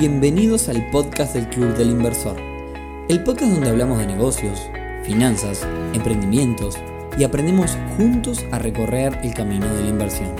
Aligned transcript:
Bienvenidos 0.00 0.70
al 0.70 0.88
podcast 0.90 1.34
del 1.34 1.46
Club 1.50 1.76
del 1.76 1.90
Inversor, 1.90 2.34
el 3.10 3.22
podcast 3.22 3.52
donde 3.52 3.68
hablamos 3.68 3.98
de 3.98 4.06
negocios, 4.06 4.58
finanzas, 5.04 5.68
emprendimientos 5.92 6.78
y 7.18 7.24
aprendemos 7.24 7.76
juntos 7.98 8.42
a 8.50 8.58
recorrer 8.58 9.18
el 9.22 9.34
camino 9.34 9.66
de 9.74 9.82
la 9.82 9.88
inversión. 9.90 10.34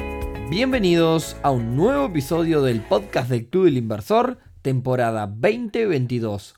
Bienvenidos 0.48 1.36
a 1.42 1.50
un 1.50 1.76
nuevo 1.76 2.06
episodio 2.06 2.62
del 2.62 2.80
podcast 2.80 3.28
del 3.28 3.48
Club 3.48 3.66
del 3.66 3.76
Inversor, 3.76 4.38
temporada 4.62 5.26
2022. 5.26 6.54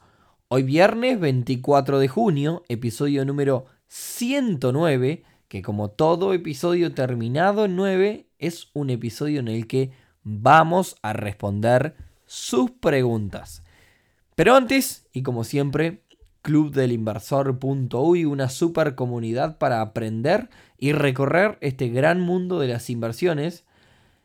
Hoy 0.46 0.62
viernes 0.62 1.18
24 1.18 1.98
de 1.98 2.06
junio, 2.06 2.62
episodio 2.68 3.24
número 3.24 3.64
109, 3.88 5.24
que 5.48 5.60
como 5.60 5.90
todo 5.90 6.34
episodio 6.34 6.94
terminado 6.94 7.64
en 7.64 7.74
9, 7.74 8.28
es 8.38 8.68
un 8.74 8.90
episodio 8.90 9.40
en 9.40 9.48
el 9.48 9.66
que 9.66 9.90
vamos 10.22 10.94
a 11.02 11.12
responder 11.14 11.96
sus 12.32 12.71
preguntas. 12.71 13.63
Pero 14.35 14.54
antes, 14.54 15.07
y 15.13 15.22
como 15.22 15.45
siempre, 15.45 16.03
clubdelinversor.uy, 16.41 18.25
una 18.25 18.49
super 18.49 18.95
comunidad 18.95 19.58
para 19.58 19.82
aprender 19.82 20.49
y 20.79 20.93
recorrer 20.93 21.58
este 21.61 21.91
gran 21.91 22.22
mundo 22.22 22.58
de 22.58 22.68
las 22.68 22.89
inversiones 22.89 23.67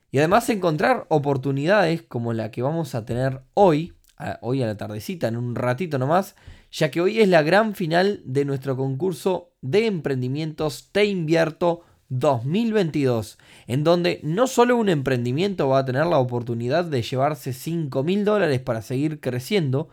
y 0.09 0.19
además 0.19 0.49
encontrar 0.49 1.05
oportunidades 1.09 2.01
como 2.01 2.31
la 2.31 2.49
que 2.49 2.61
vamos 2.61 2.95
a 2.95 3.03
tener 3.03 3.41
hoy, 3.53 3.93
hoy 4.39 4.63
a 4.63 4.67
la 4.67 4.77
tardecita, 4.77 5.27
en 5.27 5.35
un 5.35 5.55
ratito 5.55 5.97
nomás, 5.97 6.37
ya 6.71 6.89
que 6.89 7.01
hoy 7.01 7.19
es 7.19 7.27
la 7.27 7.41
gran 7.41 7.75
final 7.75 8.21
de 8.23 8.45
nuestro 8.45 8.77
concurso 8.77 9.51
de 9.59 9.85
emprendimientos 9.85 10.93
Te 10.93 11.03
Invierto 11.03 11.81
2022, 12.09 13.37
en 13.67 13.83
donde 13.83 14.19
no 14.23 14.47
solo 14.47 14.77
un 14.77 14.89
emprendimiento 14.89 15.67
va 15.69 15.79
a 15.79 15.85
tener 15.85 16.05
la 16.05 16.19
oportunidad 16.19 16.85
de 16.85 17.01
llevarse 17.01 17.53
5 17.53 18.03
mil 18.03 18.23
dólares 18.25 18.59
para 18.61 18.81
seguir 18.81 19.19
creciendo, 19.19 19.89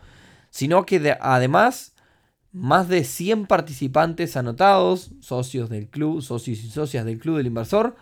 sino 0.50 0.86
que 0.86 1.16
además 1.20 1.94
más 2.52 2.88
de 2.88 3.02
100 3.02 3.46
participantes 3.46 4.36
anotados, 4.36 5.10
socios 5.20 5.68
del 5.68 5.88
club, 5.88 6.22
socios 6.22 6.60
y 6.62 6.70
socias 6.70 7.04
del 7.04 7.18
club 7.18 7.38
del 7.38 7.48
inversor, 7.48 7.96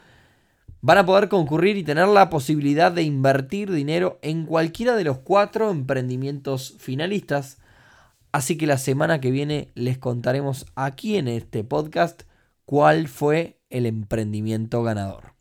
van 0.83 0.99
a 0.99 1.07
poder 1.07 1.31
concurrir 1.31 1.79
y 1.79 1.85
tener 1.85 2.09
la 2.09 2.29
posibilidad 2.29 2.93
de 2.93 3.03
invertir 3.03 3.73
dinero 3.73 4.19
en 4.21 4.45
cualquiera 4.45 4.95
de 4.95 5.05
los 5.05 5.19
cuatro 5.19 5.71
emprendimientos 5.71 6.75
finalistas. 6.79 7.59
Así 8.31 8.59
que 8.59 8.67
la 8.67 8.77
semana 8.77 9.21
que 9.21 9.31
viene 9.31 9.71
les 9.75 9.97
contaremos 9.97 10.67
aquí 10.75 11.17
en 11.17 11.29
este 11.29 11.65
podcast 11.65 12.25
cuál 12.67 13.09
fue 13.09 13.62
el 13.73 13.87
emprendimiento 13.87 14.83
ganador. 14.83 15.33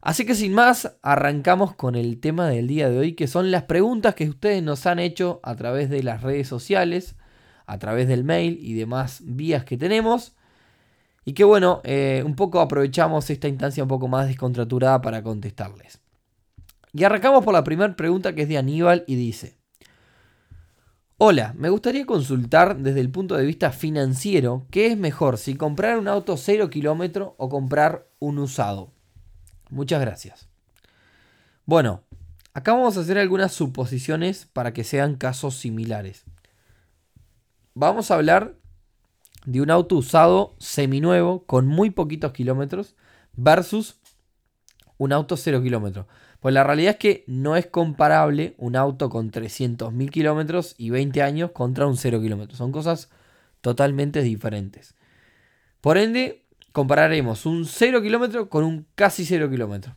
Así 0.00 0.24
que 0.24 0.36
sin 0.36 0.54
más, 0.54 0.96
arrancamos 1.02 1.74
con 1.74 1.96
el 1.96 2.20
tema 2.20 2.48
del 2.48 2.68
día 2.68 2.88
de 2.88 2.96
hoy, 2.96 3.14
que 3.14 3.26
son 3.26 3.50
las 3.50 3.64
preguntas 3.64 4.14
que 4.14 4.28
ustedes 4.28 4.62
nos 4.62 4.86
han 4.86 5.00
hecho 5.00 5.40
a 5.42 5.56
través 5.56 5.90
de 5.90 6.02
las 6.04 6.22
redes 6.22 6.46
sociales, 6.46 7.16
a 7.66 7.78
través 7.78 8.06
del 8.06 8.22
mail 8.22 8.56
y 8.60 8.74
demás 8.74 9.20
vías 9.24 9.64
que 9.64 9.76
tenemos. 9.76 10.36
Y 11.24 11.32
que 11.32 11.42
bueno, 11.42 11.80
eh, 11.82 12.22
un 12.24 12.36
poco 12.36 12.60
aprovechamos 12.60 13.28
esta 13.30 13.48
instancia 13.48 13.82
un 13.82 13.88
poco 13.88 14.06
más 14.06 14.28
descontraturada 14.28 15.02
para 15.02 15.24
contestarles. 15.24 16.00
Y 16.92 17.02
arrancamos 17.02 17.44
por 17.44 17.52
la 17.52 17.64
primera 17.64 17.96
pregunta 17.96 18.32
que 18.32 18.42
es 18.42 18.48
de 18.48 18.58
Aníbal 18.58 19.02
y 19.08 19.16
dice, 19.16 19.58
Hola, 21.18 21.54
me 21.56 21.70
gustaría 21.70 22.04
consultar 22.04 22.76
desde 22.76 23.00
el 23.00 23.10
punto 23.10 23.36
de 23.36 23.46
vista 23.46 23.72
financiero 23.72 24.66
qué 24.70 24.88
es 24.88 24.98
mejor, 24.98 25.38
si 25.38 25.54
comprar 25.54 25.98
un 25.98 26.08
auto 26.08 26.36
0 26.36 26.68
kilómetro 26.68 27.34
o 27.38 27.48
comprar 27.48 28.06
un 28.18 28.38
usado. 28.38 28.92
Muchas 29.70 30.02
gracias. 30.02 30.50
Bueno, 31.64 32.02
acá 32.52 32.74
vamos 32.74 32.98
a 32.98 33.00
hacer 33.00 33.16
algunas 33.16 33.52
suposiciones 33.52 34.44
para 34.44 34.74
que 34.74 34.84
sean 34.84 35.16
casos 35.16 35.54
similares. 35.54 36.26
Vamos 37.72 38.10
a 38.10 38.16
hablar 38.16 38.54
de 39.46 39.62
un 39.62 39.70
auto 39.70 39.96
usado 39.96 40.54
seminuevo 40.58 41.46
con 41.46 41.66
muy 41.66 41.88
poquitos 41.88 42.32
kilómetros 42.32 42.94
versus 43.32 43.96
un 44.98 45.14
auto 45.14 45.38
0 45.38 45.62
kilómetros. 45.62 46.04
Pues 46.40 46.54
la 46.54 46.64
realidad 46.64 46.92
es 46.92 46.98
que 46.98 47.24
no 47.26 47.56
es 47.56 47.66
comparable 47.66 48.54
un 48.58 48.76
auto 48.76 49.08
con 49.10 49.30
300.000 49.30 50.10
kilómetros 50.10 50.74
y 50.78 50.90
20 50.90 51.22
años 51.22 51.50
contra 51.52 51.86
un 51.86 51.96
0 51.96 52.20
kilómetros. 52.20 52.58
Son 52.58 52.72
cosas 52.72 53.10
totalmente 53.60 54.22
diferentes. 54.22 54.94
Por 55.80 55.98
ende, 55.98 56.44
compararemos 56.72 57.46
un 57.46 57.64
0 57.64 58.02
kilómetro 58.02 58.48
con 58.48 58.64
un 58.64 58.86
casi 58.94 59.24
0 59.24 59.50
kilómetro. 59.50 59.96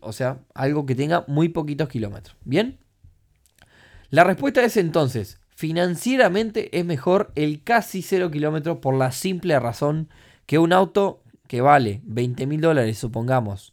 O 0.00 0.12
sea, 0.12 0.40
algo 0.54 0.84
que 0.86 0.94
tenga 0.94 1.24
muy 1.28 1.48
poquitos 1.48 1.88
kilómetros. 1.88 2.36
¿Bien? 2.44 2.78
La 4.10 4.24
respuesta 4.24 4.64
es 4.64 4.76
entonces, 4.76 5.40
financieramente 5.50 6.78
es 6.78 6.84
mejor 6.84 7.32
el 7.34 7.62
casi 7.62 8.02
0 8.02 8.30
kilómetro 8.30 8.80
por 8.80 8.94
la 8.94 9.12
simple 9.12 9.58
razón 9.58 10.08
que 10.46 10.58
un 10.58 10.72
auto 10.72 11.22
que 11.48 11.60
vale 11.60 12.00
20 12.04 12.46
mil 12.46 12.60
dólares, 12.60 12.98
supongamos, 12.98 13.72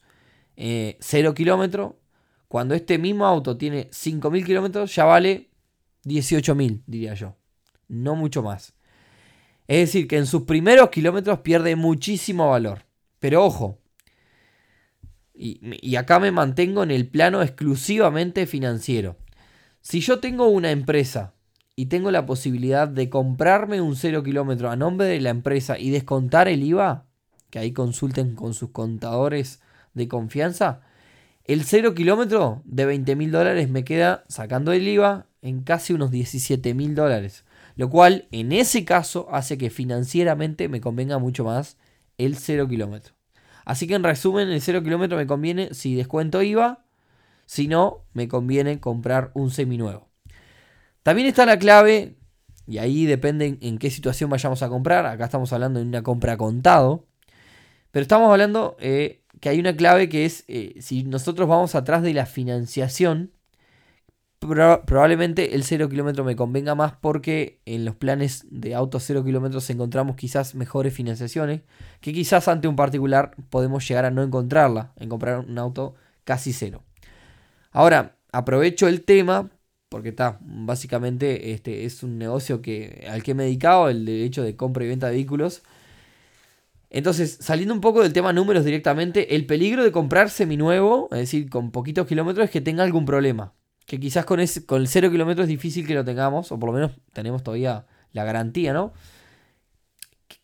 0 0.56 0.98
eh, 1.00 1.34
kilómetros, 1.36 1.94
cuando 2.54 2.76
este 2.76 3.00
mismo 3.00 3.26
auto 3.26 3.58
tiene 3.58 3.90
5.000 3.90 4.46
kilómetros, 4.46 4.94
ya 4.94 5.06
vale 5.06 5.50
18.000, 6.06 6.84
diría 6.86 7.16
yo. 7.16 7.36
No 7.88 8.14
mucho 8.14 8.44
más. 8.44 8.76
Es 9.68 9.88
decir, 9.88 10.08
que 10.08 10.18
en 10.18 10.28
sus 10.28 10.44
primeros 10.44 10.92
kilómetros 10.92 11.40
pierde 11.40 11.76
muchísimo 11.76 12.52
valor. 12.52 12.86
Pero 13.18 13.44
ojo, 13.44 13.80
y, 15.34 15.62
y, 15.82 15.96
acá 15.96 16.20
me 16.20 16.30
mantengo 16.30 16.84
en 16.84 16.92
el 16.92 17.08
plano 17.08 17.42
exclusivamente 17.42 18.46
financiero. 18.46 19.18
Si 19.82 20.02
yo 20.02 20.20
tengo 20.20 20.48
una 20.48 20.70
empresa 20.70 21.34
y 21.76 21.88
tengo 21.88 22.12
la 22.12 22.28
posibilidad 22.28 22.88
de 22.88 23.10
comprarme 23.10 23.82
un 23.82 23.96
0 23.96 24.22
kilómetro 24.22 24.70
a 24.70 24.76
nombre 24.76 25.08
de 25.08 25.22
la 25.22 25.32
empresa 25.32 25.80
y 25.80 25.90
descontar 25.90 26.48
el 26.48 26.62
IVA, 26.62 27.08
que 27.50 27.58
ahí 27.58 27.74
consulten 27.74 28.36
con 28.36 28.54
sus 28.54 28.70
contadores 28.70 29.60
de 29.96 30.08
confianza, 30.08 30.84
el 31.46 31.64
0 31.64 31.94
kilómetro 31.94 32.62
de 32.66 32.86
20 32.86 33.16
mil 33.16 33.32
dólares 33.32 33.70
me 33.70 33.84
queda 33.84 34.24
sacando 34.28 34.72
el 34.72 34.88
IVA 34.88 35.28
en 35.42 35.64
casi 35.64 35.94
unos 35.94 36.12
17 36.12 36.74
mil 36.74 36.96
dólares. 36.96 37.46
Lo 37.76 37.90
cual 37.90 38.28
en 38.32 38.52
ese 38.52 38.86
caso 38.86 39.28
hace 39.32 39.58
que 39.58 39.70
financieramente 39.70 40.70
me 40.70 40.80
convenga 40.80 41.18
mucho 41.18 41.44
más 41.44 41.78
el 42.18 42.38
0 42.38 42.68
kilómetro. 42.68 43.16
Así 43.66 43.88
que 43.88 43.96
en 43.96 44.04
resumen, 44.04 44.50
el 44.50 44.62
0 44.62 44.84
kilómetro 44.84 45.18
me 45.18 45.28
conviene 45.28 45.74
si 45.74 45.96
descuento 45.96 46.42
IVA, 46.42 46.86
si 47.46 47.68
no, 47.68 48.06
me 48.14 48.28
conviene 48.28 48.80
comprar 48.80 49.32
un 49.34 49.52
seminuevo. 49.52 50.10
También 51.02 51.28
está 51.28 51.46
la 51.46 51.60
clave, 51.60 52.16
y 52.66 52.78
ahí 52.78 53.06
depende 53.06 53.58
en 53.62 53.78
qué 53.78 53.90
situación 53.90 54.30
vayamos 54.30 54.64
a 54.64 54.70
comprar. 54.70 55.06
Acá 55.06 55.26
estamos 55.26 55.52
hablando 55.52 55.80
de 55.80 55.86
una 55.86 56.04
compra 56.04 56.38
contado. 56.38 57.06
Pero 57.92 58.02
estamos 58.02 58.32
hablando 58.32 58.76
eh, 58.80 59.23
que 59.44 59.50
hay 59.50 59.60
una 59.60 59.76
clave 59.76 60.08
que 60.08 60.24
es, 60.24 60.46
eh, 60.48 60.76
si 60.80 61.04
nosotros 61.04 61.50
vamos 61.50 61.76
atrás 61.76 62.02
de 62.02 62.14
la 62.14 62.26
financiación, 62.26 63.34
probablemente 64.40 65.54
el 65.54 65.66
0 65.66 65.90
kilómetro 65.90 66.24
me 66.24 66.38
convenga 66.38 66.76
más 66.76 66.94
porque 66.94 67.60
en 67.66 67.84
los 67.84 67.94
planes 67.94 68.46
de 68.52 68.74
auto 68.74 69.02
0 69.02 69.22
kilómetros 69.26 69.70
encontramos 69.70 70.16
quizás 70.16 70.56
mejores 70.56 70.94
financiaciones 70.94 71.64
que 72.00 72.14
quizás 72.14 72.48
ante 72.48 72.70
un 72.70 72.78
particular 72.78 73.36
podemos 73.50 73.86
llegar 73.86 74.06
a 74.06 74.12
no 74.12 74.24
encontrarla 74.24 74.94
en 74.96 75.10
comprar 75.10 75.40
un 75.40 75.58
auto 75.58 75.96
casi 76.24 76.54
cero. 76.54 76.82
Ahora, 77.72 78.16
aprovecho 78.32 78.88
el 78.88 79.04
tema 79.04 79.52
porque 79.90 80.10
está, 80.10 80.40
básicamente 80.40 81.52
este 81.52 81.84
es 81.84 82.02
un 82.02 82.18
negocio 82.18 82.62
que, 82.62 83.06
al 83.12 83.24
que 83.24 83.34
me 83.34 83.44
he 83.44 83.48
dedicado, 83.48 83.90
el 83.90 84.08
hecho 84.08 84.42
de 84.42 84.56
compra 84.56 84.86
y 84.86 84.88
venta 84.88 85.08
de 85.08 85.16
vehículos. 85.16 85.64
Entonces, 86.94 87.40
saliendo 87.42 87.74
un 87.74 87.82
poco 87.82 88.04
del 88.04 88.14
tema 88.14 88.32
números 88.34 88.64
directamente, 88.64 89.36
el 89.36 89.48
peligro 89.48 89.84
de 89.84 89.92
comprar 89.92 90.30
seminuevo, 90.30 91.10
es 91.12 91.18
decir, 91.18 91.50
con 91.50 91.72
poquitos 91.72 92.06
kilómetros, 92.06 92.46
es 92.46 92.52
que 92.52 92.62
tenga 92.62 92.84
algún 92.84 93.04
problema. 93.04 93.56
Que 93.88 94.00
quizás 94.00 94.26
con, 94.26 94.40
ese, 94.40 94.64
el 94.70 94.88
cero 94.88 95.10
kilómetros 95.10 95.46
es 95.46 95.50
difícil 95.50 95.88
que 95.88 95.96
lo 95.96 96.06
tengamos, 96.06 96.52
o 96.52 96.60
por 96.60 96.70
lo 96.70 96.74
menos 96.74 96.92
tenemos 97.12 97.42
todavía 97.42 97.88
la 98.12 98.24
garantía, 98.24 98.74
¿no? 98.74 98.94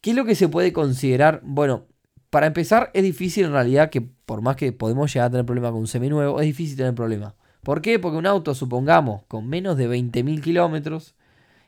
¿Qué 0.01 0.09
es 0.09 0.15
lo 0.15 0.25
que 0.25 0.33
se 0.33 0.50
puede 0.50 0.74
considerar? 0.74 1.39
Bueno, 1.44 1.85
para 2.31 2.47
empezar, 2.47 2.89
es 2.95 3.03
difícil 3.03 3.45
en 3.45 3.51
realidad 3.51 3.91
que 3.91 4.01
por 4.01 4.41
más 4.41 4.56
que 4.56 4.71
podemos 4.71 5.13
llegar 5.13 5.27
a 5.27 5.31
tener 5.31 5.45
problema 5.45 5.69
con 5.69 5.81
un 5.81 5.88
seminuevo, 5.88 6.39
es 6.39 6.47
difícil 6.47 6.77
tener 6.77 6.95
problema. 6.95 7.35
¿Por 7.62 7.83
qué? 7.83 8.00
Porque 8.00 8.18
un 8.18 8.25
auto, 8.25 8.56
supongamos, 8.56 9.24
con 9.27 9.47
menos 9.47 9.77
de 9.77 9.88
20.000 9.88 10.41
kilómetros 10.41 11.13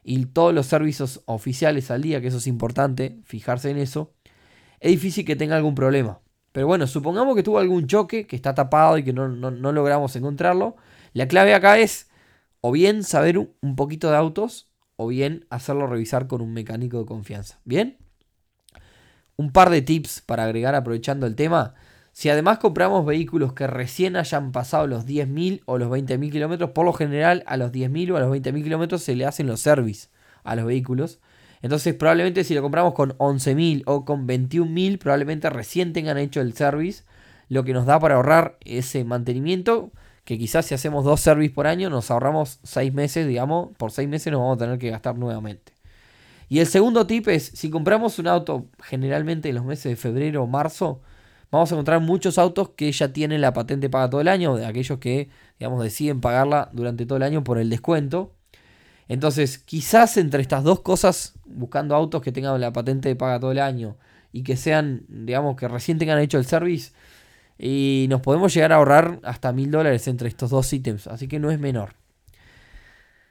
y 0.03 0.25
todos 0.25 0.55
los 0.55 0.65
servicios 0.65 1.21
oficiales 1.25 1.91
al 1.91 2.01
día, 2.01 2.19
que 2.19 2.27
eso 2.29 2.37
es 2.37 2.47
importante, 2.47 3.19
fijarse 3.25 3.69
en 3.69 3.77
eso, 3.77 4.15
es 4.81 4.91
difícil 4.91 5.23
que 5.23 5.37
tenga 5.37 5.55
algún 5.55 5.75
problema. 5.75 6.19
Pero 6.51 6.67
bueno, 6.67 6.85
supongamos 6.87 7.35
que 7.35 7.43
tuvo 7.43 7.59
algún 7.59 7.87
choque, 7.87 8.27
que 8.27 8.35
está 8.35 8.53
tapado 8.53 8.97
y 8.97 9.03
que 9.03 9.13
no, 9.13 9.27
logramos 9.29 10.15
encontrarlo. 10.15 10.75
La 11.13 11.27
clave 11.27 11.53
acá 11.53 11.77
es 11.77 12.09
o 12.59 12.71
bien 12.71 13.03
saber 13.03 13.37
un 13.37 13.75
poquito 13.75 14.09
de 14.09 14.17
autos 14.17 14.69
o 14.97 15.07
bien 15.07 15.45
hacerlo 15.49 15.87
revisar 15.87 16.27
con 16.27 16.41
un 16.41 16.51
mecánico 16.53 16.99
de 16.99 17.05
confianza. 17.05 17.59
¿Bien? 17.63 17.97
Un 19.37 19.51
par 19.51 19.69
de 19.69 19.81
tips 19.81 20.21
para 20.21 20.43
agregar 20.43 20.75
aprovechando 20.75 21.25
el 21.25 21.35
tema. 21.35 21.75
Si 22.11 22.29
además 22.29 22.57
compramos 22.57 23.05
vehículos 23.05 23.53
que 23.53 23.67
recién 23.67 24.15
hayan 24.17 24.51
pasado 24.51 24.87
los 24.87 25.05
10.000 25.05 25.61
o 25.65 25.77
los 25.77 25.89
20.000 25.89 26.31
kilómetros, 26.31 26.71
por 26.71 26.85
lo 26.85 26.91
general 26.91 27.43
a 27.47 27.55
los 27.55 27.71
10.000 27.71 28.11
o 28.11 28.17
a 28.17 28.19
los 28.19 28.35
20.000 28.35 28.63
kilómetros 28.63 29.03
se 29.03 29.15
le 29.15 29.25
hacen 29.25 29.47
los 29.47 29.61
service 29.61 30.09
a 30.43 30.55
los 30.55 30.65
vehículos. 30.65 31.19
Entonces 31.61 31.93
probablemente 31.93 32.43
si 32.43 32.53
lo 32.53 32.61
compramos 32.61 32.93
con 32.93 33.17
11.000 33.17 33.83
o 33.85 34.05
con 34.05 34.27
21.000, 34.27 34.97
probablemente 34.97 35.49
recién 35.49 35.93
tengan 35.93 36.17
hecho 36.17 36.41
el 36.41 36.53
service, 36.53 37.03
lo 37.49 37.63
que 37.63 37.73
nos 37.73 37.85
da 37.85 37.99
para 37.99 38.15
ahorrar 38.15 38.57
ese 38.65 39.03
mantenimiento, 39.03 39.91
que 40.23 40.37
quizás 40.37 40.65
si 40.65 40.73
hacemos 40.73 41.03
dos 41.03 41.21
service 41.21 41.53
por 41.53 41.67
año 41.67 41.89
nos 41.89 42.11
ahorramos 42.11 42.59
6 42.63 42.93
meses, 42.93 43.27
digamos, 43.27 43.75
por 43.77 43.91
6 43.91 44.07
meses 44.07 44.31
nos 44.31 44.41
vamos 44.41 44.55
a 44.57 44.59
tener 44.59 44.79
que 44.79 44.89
gastar 44.89 45.17
nuevamente. 45.17 45.73
Y 46.49 46.59
el 46.59 46.67
segundo 46.67 47.07
tip 47.07 47.27
es, 47.29 47.45
si 47.45 47.69
compramos 47.69 48.19
un 48.19 48.27
auto 48.27 48.67
generalmente 48.83 49.49
en 49.49 49.55
los 49.55 49.63
meses 49.63 49.85
de 49.85 49.95
febrero 49.95 50.43
o 50.43 50.47
marzo, 50.47 51.01
vamos 51.49 51.71
a 51.71 51.75
encontrar 51.75 52.01
muchos 52.01 52.37
autos 52.37 52.71
que 52.71 52.91
ya 52.91 53.13
tienen 53.13 53.39
la 53.39 53.53
patente 53.53 53.89
paga 53.89 54.09
todo 54.09 54.21
el 54.21 54.27
año, 54.27 54.55
de 54.55 54.65
aquellos 54.65 54.99
que, 54.99 55.29
digamos, 55.59 55.81
deciden 55.81 56.19
pagarla 56.19 56.69
durante 56.73 57.05
todo 57.05 57.17
el 57.17 57.23
año 57.23 57.43
por 57.43 57.57
el 57.57 57.69
descuento. 57.69 58.33
Entonces, 59.11 59.57
quizás 59.57 60.15
entre 60.15 60.41
estas 60.41 60.63
dos 60.63 60.79
cosas, 60.79 61.33
buscando 61.43 61.95
autos 61.95 62.21
que 62.21 62.31
tengan 62.31 62.61
la 62.61 62.71
patente 62.71 63.09
de 63.09 63.17
paga 63.17 63.41
todo 63.41 63.51
el 63.51 63.59
año 63.59 63.97
y 64.31 64.41
que 64.41 64.55
sean, 64.55 65.03
digamos, 65.09 65.57
que 65.57 65.67
recién 65.67 65.99
tengan 65.99 66.17
hecho 66.19 66.37
el 66.37 66.45
service, 66.45 66.93
y 67.59 68.05
nos 68.09 68.21
podemos 68.21 68.53
llegar 68.53 68.71
a 68.71 68.77
ahorrar 68.77 69.19
hasta 69.23 69.51
mil 69.51 69.69
dólares 69.69 70.07
entre 70.07 70.29
estos 70.29 70.49
dos 70.49 70.71
ítems, 70.71 71.07
así 71.07 71.27
que 71.27 71.39
no 71.39 71.51
es 71.51 71.59
menor. 71.59 71.95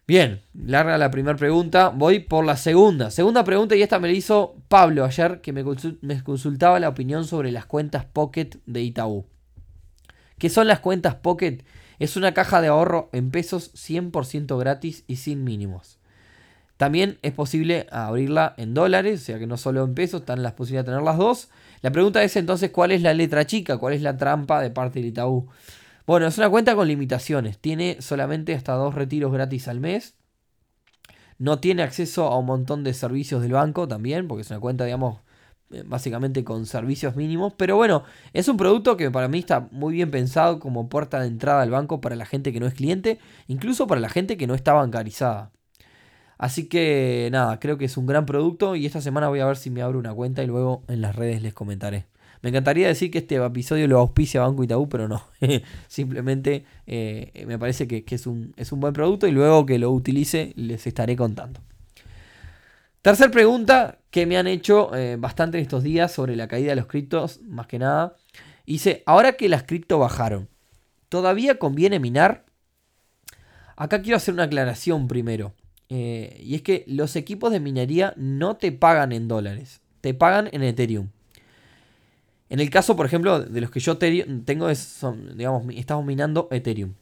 Bien, 0.06 0.42
larga 0.52 0.98
la 0.98 1.10
primera 1.10 1.38
pregunta. 1.38 1.88
Voy 1.88 2.18
por 2.18 2.44
la 2.44 2.58
segunda. 2.58 3.10
Segunda 3.10 3.42
pregunta, 3.42 3.74
y 3.74 3.80
esta 3.80 3.98
me 3.98 4.08
la 4.08 4.12
hizo 4.12 4.56
Pablo 4.68 5.06
ayer, 5.06 5.40
que 5.40 5.54
me, 5.54 5.64
consultaba 6.22 6.78
la 6.78 6.90
opinión 6.90 7.24
sobre 7.24 7.52
las 7.52 7.64
cuentas 7.64 8.04
Pocket 8.04 8.50
de 8.66 8.82
Itaú. 8.82 9.24
¿Qué 10.36 10.50
son 10.50 10.66
las 10.66 10.80
cuentas 10.80 11.14
Pocket? 11.14 11.64
Es 12.00 12.17
una 12.17 12.35
caja 12.35 12.61
de 12.61 12.69
ahorro 12.69 13.11
en 13.12 13.31
pesos 13.31 13.73
100% 13.75 14.58
gratis 14.58 15.05
y 15.06 15.17
sin 15.17 15.44
mínimos. 15.44 15.99
También 16.79 17.19
es 17.20 17.32
posible 17.32 17.87
abrirla 17.93 18.55
en 18.56 18.73
dólares, 18.73 19.20
o 19.20 19.25
sea 19.26 19.38
que 19.38 19.47
no 19.47 19.58
solo 19.58 19.85
en 19.85 19.94
pesos, 19.94 20.23
están 20.23 20.43
las 20.43 20.55
posibilidades 20.55 20.87
de 20.87 20.93
tener 20.93 21.05
las 21.05 21.19
dos. 21.19 21.50
La 21.82 21.91
pregunta 21.91 22.25
es 22.25 22.35
entonces 22.37 22.70
cuál 22.70 22.91
es 22.93 23.02
la 23.02 23.12
letra 23.12 23.47
chica, 23.47 23.76
cuál 23.76 23.93
es 23.93 24.00
la 24.00 24.17
trampa 24.17 24.62
de 24.62 24.70
parte 24.70 25.02
de 25.02 25.08
Itaú. 25.08 25.47
Bueno, 26.06 26.26
es 26.26 26.38
una 26.38 26.49
cuenta 26.49 26.75
con 26.75 26.88
limitaciones. 26.88 27.58
Tiene 27.58 27.99
solamente 28.00 28.55
hasta 28.55 28.73
dos 28.73 28.94
retiros 28.94 29.31
gratis 29.31 29.69
al 29.69 29.79
mes. 29.79 30.14
No 31.37 31.58
tiene 31.58 31.82
acceso 31.82 32.29
a 32.29 32.38
un 32.38 32.47
montón 32.47 32.82
de 32.82 32.94
servicios 32.94 33.43
del 33.43 33.52
banco 33.52 33.87
también, 33.87 34.26
porque 34.26 34.41
es 34.41 34.50
una 34.50 34.61
cuenta, 34.61 34.87
digamos, 34.87 35.19
básicamente 35.84 36.44
con 36.44 36.67
servicios 36.67 37.17
mínimos. 37.17 37.52
Pero 37.56 37.76
bueno, 37.76 38.05
es 38.32 38.49
un 38.49 38.56
producto 38.56 38.96
que 38.96 39.11
para 39.11 39.28
mí 39.28 39.38
está 39.38 39.69
muy 39.70 39.94
bien 39.94 40.11
pensado 40.11 40.61
como 40.61 40.88
puerta 40.88 41.20
de 41.20 41.28
entrada 41.28 41.62
al 41.62 41.70
banco 41.70 42.00
para 42.00 42.17
la 42.17 42.26
gente 42.26 42.52
que 42.52 42.61
no 42.61 42.67
es 42.67 42.75
cliente, 42.75 43.19
incluso 43.49 43.87
para 43.87 44.00
la 44.00 44.08
gente 44.08 44.37
que 44.37 44.46
no 44.46 44.55
está 44.55 44.72
bancarizada. 44.72 45.52
Así 46.38 46.69
que 46.69 47.28
nada, 47.32 47.61
creo 47.61 47.76
que 47.76 47.84
es 47.84 47.96
un 47.99 48.06
gran 48.06 48.25
producto 48.25 48.75
y 48.75 48.87
esta 48.87 49.02
semana 49.02 49.28
voy 49.28 49.40
a 49.40 49.46
ver 49.46 49.58
si 49.58 49.69
me 49.69 49.82
abro 49.82 49.99
una 49.99 50.14
cuenta 50.14 50.43
y 50.43 50.46
luego 50.46 50.82
en 50.88 51.02
las 51.02 51.14
redes 51.14 51.43
les 51.43 51.52
comentaré. 51.52 52.06
Me 52.43 52.49
encantaría 52.49 52.88
decir 52.88 53.11
que 53.11 53.19
este 53.19 53.37
episodio 53.37 53.87
lo 53.87 53.99
auspicia 53.99 54.40
Banco 54.40 54.64
Itaú, 54.64 54.88
pero 54.88 55.06
no. 55.06 55.23
Simplemente 55.88 56.64
eh, 56.87 57.44
me 57.46 57.58
parece 57.58 57.87
que, 57.87 58.02
es, 58.08 58.26
un, 58.26 58.55
es, 58.56 58.73
un, 58.73 58.81
buen 58.81 58.94
producto 58.94 59.26
y 59.26 59.32
luego 59.32 59.66
que 59.66 59.78
lo 59.78 59.90
utilice 59.90 60.55
les 60.56 60.87
estaré 60.87 61.16
contando. 61.16 61.61
Tercer 63.02 63.31
pregunta 63.31 63.99
que 64.11 64.26
me 64.26 64.37
han 64.37 64.47
hecho 64.47 64.94
eh, 64.94 65.17
bastante 65.19 65.56
en 65.56 65.62
estos 65.62 65.82
días 65.82 66.12
sobre 66.12 66.37
la 66.37 66.49
caída 66.49 66.70
de 66.70 66.76
los 66.76 66.87
criptos, 66.87 67.41
más 67.43 67.67
que 67.67 67.79
nada. 67.79 68.17
Dice, 68.67 69.02
ahora 69.06 69.32
que 69.32 69.49
las 69.49 69.62
cripto 69.62 69.99
bajaron, 69.99 70.49
¿todavía 71.08 71.58
conviene 71.58 71.99
minar? 71.99 72.44
Acá 73.76 74.02
quiero 74.02 74.19
hacer 74.19 74.35
una 74.35 74.44
aclaración 74.44 75.08
primero. 75.08 75.55
Eh, 75.88 76.41
y 76.44 76.55
es 76.55 76.62
que 76.62 76.85
los 76.87 77.17
equipos 77.17 77.50
de 77.50 77.58
minería 77.58 78.12
no 78.17 78.56
te 78.58 78.70
pagan 78.70 79.12
en 79.12 79.29
dólares, 79.29 79.81
te 80.02 80.12
pagan 80.12 80.50
en 80.52 80.62
Ethereum. 80.62 81.08
En 82.50 82.61
el 82.61 82.69
caso, 82.69 82.97
por 82.97 83.06
ejemplo, 83.06 83.41
de 83.41 83.61
los 83.61 83.70
que 83.70 83.81
yo 83.81 83.97
tengo, 83.97 84.69
digamos, 85.35 85.75
estamos 85.75 86.05
minando 86.05 86.49
Ethereum. 86.50 86.93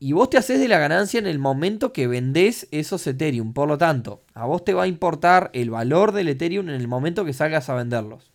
Y 0.00 0.12
vos 0.12 0.30
te 0.30 0.38
haces 0.38 0.60
de 0.60 0.68
la 0.68 0.78
ganancia 0.78 1.18
en 1.18 1.26
el 1.26 1.38
momento 1.38 1.92
que 1.92 2.06
vendés 2.06 2.68
esos 2.70 3.06
Ethereum. 3.06 3.52
Por 3.52 3.68
lo 3.68 3.78
tanto, 3.78 4.22
a 4.32 4.46
vos 4.46 4.64
te 4.64 4.74
va 4.74 4.84
a 4.84 4.86
importar 4.86 5.50
el 5.54 5.70
valor 5.70 6.12
del 6.12 6.28
Ethereum 6.28 6.68
en 6.68 6.76
el 6.76 6.86
momento 6.86 7.24
que 7.24 7.32
salgas 7.32 7.68
a 7.68 7.74
venderlos. 7.74 8.30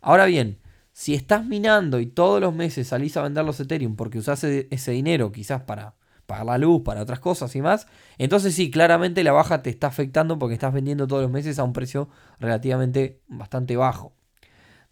Ahora 0.00 0.26
bien, 0.26 0.58
si 0.92 1.14
estás 1.14 1.44
minando 1.44 2.00
y 2.00 2.06
todos 2.06 2.40
los 2.40 2.52
meses 2.52 2.88
salís 2.88 3.16
a 3.16 3.22
vender 3.22 3.44
los 3.44 3.60
Ethereum 3.60 3.94
porque 3.94 4.18
usás 4.18 4.42
ese 4.42 4.90
dinero 4.90 5.30
quizás 5.30 5.62
para 5.62 5.94
pagar 6.26 6.46
la 6.46 6.58
luz, 6.58 6.82
para 6.82 7.02
otras 7.02 7.20
cosas 7.20 7.54
y 7.54 7.62
más, 7.62 7.86
entonces 8.18 8.54
sí, 8.54 8.70
claramente 8.70 9.22
la 9.22 9.32
baja 9.32 9.62
te 9.62 9.70
está 9.70 9.86
afectando 9.86 10.38
porque 10.38 10.54
estás 10.54 10.74
vendiendo 10.74 11.06
todos 11.06 11.22
los 11.22 11.30
meses 11.30 11.60
a 11.60 11.64
un 11.64 11.72
precio 11.72 12.08
relativamente 12.40 13.20
bastante 13.28 13.76
bajo. 13.76 14.12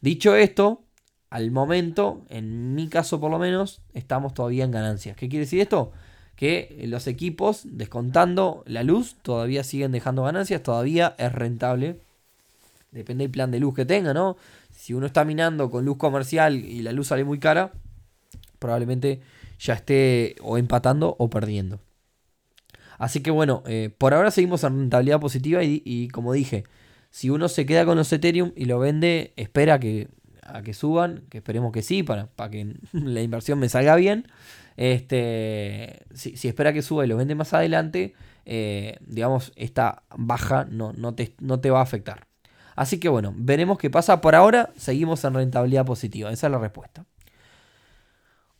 Dicho 0.00 0.36
esto, 0.36 0.85
al 1.30 1.50
momento, 1.50 2.24
en 2.28 2.74
mi 2.74 2.88
caso 2.88 3.20
por 3.20 3.30
lo 3.30 3.38
menos, 3.38 3.80
estamos 3.94 4.34
todavía 4.34 4.64
en 4.64 4.70
ganancias. 4.70 5.16
¿Qué 5.16 5.28
quiere 5.28 5.44
decir 5.44 5.60
esto? 5.60 5.92
Que 6.36 6.84
los 6.86 7.06
equipos, 7.06 7.62
descontando 7.64 8.62
la 8.66 8.82
luz, 8.82 9.16
todavía 9.22 9.64
siguen 9.64 9.92
dejando 9.92 10.22
ganancias, 10.22 10.62
todavía 10.62 11.14
es 11.18 11.32
rentable. 11.32 12.00
Depende 12.92 13.24
del 13.24 13.30
plan 13.30 13.50
de 13.50 13.58
luz 13.58 13.74
que 13.74 13.84
tenga, 13.84 14.14
¿no? 14.14 14.36
Si 14.70 14.94
uno 14.94 15.06
está 15.06 15.24
minando 15.24 15.70
con 15.70 15.84
luz 15.84 15.96
comercial 15.96 16.54
y 16.56 16.82
la 16.82 16.92
luz 16.92 17.08
sale 17.08 17.24
muy 17.24 17.38
cara, 17.38 17.72
probablemente 18.58 19.20
ya 19.58 19.74
esté 19.74 20.36
o 20.42 20.58
empatando 20.58 21.16
o 21.18 21.28
perdiendo. 21.28 21.80
Así 22.98 23.20
que 23.20 23.30
bueno, 23.30 23.62
eh, 23.66 23.90
por 23.96 24.14
ahora 24.14 24.30
seguimos 24.30 24.64
en 24.64 24.78
rentabilidad 24.78 25.20
positiva 25.20 25.62
y 25.62 26.08
como 26.08 26.32
dije, 26.32 26.64
si 27.10 27.30
uno 27.30 27.48
se 27.48 27.64
queda 27.64 27.86
con 27.86 27.96
los 27.96 28.12
Ethereum 28.12 28.52
y 28.56 28.66
lo 28.66 28.78
vende, 28.78 29.32
espera 29.36 29.80
que, 29.80 30.08
a 30.48 30.62
que 30.62 30.74
suban, 30.74 31.24
que 31.30 31.38
esperemos 31.38 31.72
que 31.72 31.82
sí, 31.82 32.02
para, 32.02 32.26
para 32.26 32.50
que 32.50 32.74
la 32.92 33.22
inversión 33.22 33.58
me 33.58 33.68
salga 33.68 33.96
bien. 33.96 34.26
Este, 34.76 36.04
si, 36.14 36.34
espera 36.48 36.72
que 36.72 36.82
suba 36.82 37.04
y 37.04 37.08
lo 37.08 37.16
vende 37.16 37.34
más 37.34 37.54
adelante, 37.54 38.14
eh, 38.44 38.98
digamos, 39.00 39.52
esta 39.56 40.02
baja 40.16 40.66
no, 40.70 40.92
no, 40.92 41.14
te, 41.14 41.34
no 41.40 41.60
te 41.60 41.70
va 41.70 41.80
a 41.80 41.82
afectar. 41.82 42.26
Así 42.74 43.00
que 43.00 43.08
bueno, 43.08 43.32
veremos 43.36 43.78
qué 43.78 43.88
pasa. 43.90 44.20
Por 44.20 44.34
ahora 44.34 44.70
seguimos 44.76 45.24
en 45.24 45.34
rentabilidad 45.34 45.86
positiva. 45.86 46.30
Esa 46.30 46.46
es 46.46 46.50
la 46.50 46.58
respuesta. 46.58 47.06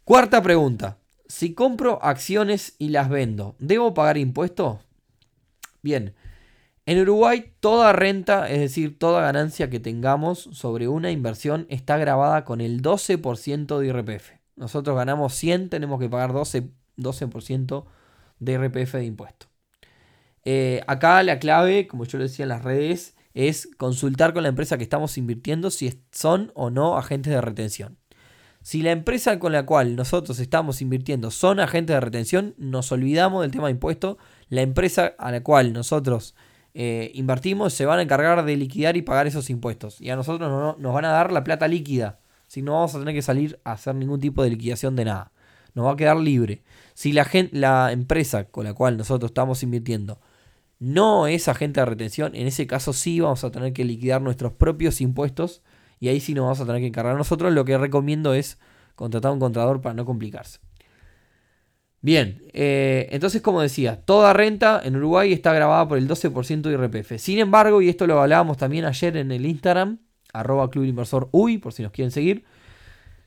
Cuarta 0.05 0.43
pregunta. 0.43 0.99
Si 1.29 1.53
compro 1.55 2.03
acciones 2.03 2.77
y 2.79 2.91
las 2.91 3.09
vendo, 3.09 3.57
¿debo 3.59 3.93
pagar 3.93 4.17
impuestos? 4.17 4.79
Bien, 5.83 6.15
en 6.87 7.01
Uruguay, 7.01 7.53
toda 7.59 7.93
renta, 7.93 8.49
es 8.49 8.61
decir, 8.61 8.97
toda 8.97 9.21
ganancia 9.21 9.69
que 9.69 9.81
tengamos 9.81 10.49
sobre 10.53 10.87
una 10.87 11.11
inversión 11.11 11.67
está 11.69 11.97
grabada 11.99 12.45
con 12.45 12.61
el 12.61 12.81
12% 12.81 13.79
de 13.81 13.87
IRPF. 13.89 14.31
Nosotros 14.55 14.97
ganamos 14.97 15.35
100, 15.35 15.69
tenemos 15.69 15.99
que 15.99 16.09
pagar 16.09 16.31
12%, 16.31 16.71
12 16.97 17.29
de 18.39 18.53
IRPF 18.53 18.93
de 18.95 19.05
impuesto. 19.05 19.47
Eh, 20.45 20.81
acá 20.87 21.21
la 21.25 21.41
clave, 21.41 21.89
como 21.89 22.05
yo 22.05 22.19
lo 22.19 22.25
decía 22.25 22.45
en 22.45 22.51
las 22.51 22.63
redes, 22.63 23.17
es 23.35 23.69
consultar 23.77 24.33
con 24.33 24.45
la 24.45 24.49
empresa 24.49 24.79
que 24.79 24.85
estamos 24.85 25.19
invirtiendo 25.19 25.73
si 25.73 26.03
son 26.13 26.53
o 26.55 26.71
no 26.71 26.97
agentes 26.97 27.33
de 27.33 27.41
retención. 27.41 27.99
Si 28.63 28.83
la 28.83 28.93
empresa 28.93 29.41
con 29.41 29.51
la 29.53 29.67
cual 29.67 29.97
nosotros 29.97 30.39
estamos 30.39 30.81
invirtiendo 30.81 31.33
son 31.33 31.59
agentes 31.59 31.95
de 31.95 32.01
retención, 32.01 32.55
nos 32.59 32.93
olvidamos 32.93 33.43
del 33.43 33.51
tema 33.51 33.67
de 33.67 33.73
impuesto. 33.73 34.19
La 34.49 34.63
empresa 34.63 35.15
a 35.19 35.33
la 35.33 35.43
cual 35.43 35.73
nosotros 35.73 36.37
eh, 36.79 37.11
invertimos 37.15 37.73
se 37.73 37.87
van 37.87 38.01
a 38.01 38.03
encargar 38.03 38.45
de 38.45 38.55
liquidar 38.55 38.99
y 38.99 39.03
pagar 39.03 39.27
esos 39.27 39.49
impuestos. 39.49 39.99
Y 39.99 40.11
a 40.11 40.17
nosotros 40.17 40.51
no, 40.51 40.77
nos 40.79 40.93
van 40.93 41.07
a 41.07 41.09
dar 41.09 41.33
la 41.33 41.43
plata 41.43 41.67
líquida. 41.67 42.21
Si 42.49 42.61
no 42.61 42.75
vamos 42.75 42.95
a 42.95 42.99
tener 42.99 43.15
que 43.15 43.23
salir 43.23 43.59
a 43.65 43.73
hacer 43.73 43.95
ningún 43.95 44.21
tipo 44.21 44.43
de 44.43 44.51
liquidación 44.51 44.95
de 44.95 45.07
nada. 45.07 45.33
Nos 45.73 45.87
va 45.87 45.93
a 45.93 45.97
quedar 45.97 46.19
libre. 46.19 46.63
Si 46.93 47.13
la, 47.13 47.25
gente, 47.25 47.57
la 47.57 47.93
empresa 47.93 48.45
con 48.45 48.65
la 48.65 48.75
cual 48.75 48.99
nosotros 48.99 49.31
estamos 49.31 49.63
invirtiendo 49.63 50.21
no 50.79 51.27
es 51.27 51.49
agente 51.49 51.81
de 51.81 51.87
retención, 51.87 52.35
en 52.35 52.47
ese 52.47 52.67
caso 52.67 52.93
sí 52.93 53.21
vamos 53.21 53.43
a 53.43 53.51
tener 53.51 53.73
que 53.73 53.83
liquidar 53.83 54.21
nuestros 54.21 54.53
propios 54.53 55.01
impuestos. 55.01 55.63
Y 55.99 56.09
ahí 56.09 56.21
sí 56.21 56.35
nos 56.35 56.43
vamos 56.43 56.61
a 56.61 56.67
tener 56.67 56.83
que 56.83 56.89
encargar 56.89 57.17
nosotros. 57.17 57.55
Lo 57.55 57.65
que 57.65 57.79
recomiendo 57.79 58.35
es 58.35 58.59
contratar 58.97 59.31
a 59.31 59.33
un 59.33 59.41
contador 59.41 59.81
para 59.81 59.95
no 59.95 60.05
complicarse. 60.05 60.59
Bien, 62.07 62.41
eh, 62.53 63.09
entonces 63.11 63.43
como 63.43 63.61
decía, 63.61 64.01
toda 64.01 64.33
renta 64.33 64.81
en 64.85 64.95
Uruguay 64.95 65.33
está 65.33 65.53
grabada 65.53 65.89
por 65.89 65.99
el 65.99 66.07
12% 66.07 66.61
de 66.61 66.75
IRPF. 66.75 67.19
Sin 67.19 67.41
embargo, 67.41 67.83
y 67.83 67.89
esto 67.89 68.07
lo 68.07 68.21
hablábamos 68.21 68.59
también 68.59 68.85
ayer 68.85 69.17
en 69.17 69.33
el 69.33 69.45
Instagram, 69.45 69.99
arroba 70.33 70.71
Club 70.71 70.85
Inversor 70.85 71.29
UI, 71.33 71.59
por 71.59 71.73
si 71.73 71.83
nos 71.83 71.91
quieren 71.91 72.13
seguir. 72.13 72.45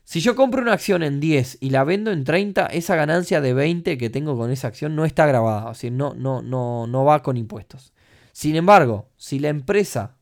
Si 0.04 0.20
yo 0.20 0.34
compro 0.34 0.62
una 0.62 0.72
acción 0.72 1.02
en 1.02 1.20
10 1.20 1.58
y 1.60 1.68
la 1.68 1.84
vendo 1.84 2.10
en 2.10 2.24
30, 2.24 2.68
esa 2.68 2.96
ganancia 2.96 3.42
de 3.42 3.52
20 3.52 3.98
que 3.98 4.08
tengo 4.08 4.34
con 4.38 4.50
esa 4.50 4.68
acción 4.68 4.96
no 4.96 5.04
está 5.04 5.26
grabada, 5.26 5.66
o 5.66 5.74
sea, 5.74 5.90
no, 5.90 6.14
no, 6.14 6.40
no, 6.40 6.86
no 6.86 7.04
va 7.04 7.22
con 7.22 7.36
impuestos. 7.36 7.92
Sin 8.32 8.56
embargo, 8.56 9.10
si 9.18 9.40
la 9.40 9.50
empresa 9.50 10.16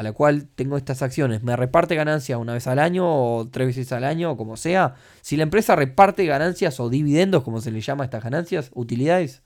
a 0.00 0.02
la 0.02 0.12
cual 0.12 0.48
tengo 0.54 0.78
estas 0.78 1.02
acciones. 1.02 1.42
Me 1.42 1.54
reparte 1.56 1.94
ganancias 1.94 2.38
una 2.38 2.54
vez 2.54 2.66
al 2.66 2.78
año 2.78 3.04
o 3.06 3.46
tres 3.50 3.66
veces 3.66 3.92
al 3.92 4.04
año 4.04 4.30
o 4.30 4.36
como 4.38 4.56
sea, 4.56 4.94
si 5.20 5.36
la 5.36 5.42
empresa 5.42 5.76
reparte 5.76 6.24
ganancias 6.24 6.80
o 6.80 6.88
dividendos, 6.88 7.42
como 7.42 7.60
se 7.60 7.70
le 7.70 7.82
llama 7.82 8.04
a 8.04 8.06
estas 8.06 8.24
ganancias, 8.24 8.70
utilidades, 8.72 9.42